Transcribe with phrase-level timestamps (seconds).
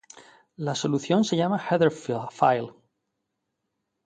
[0.57, 2.71] La solución se llama "header file".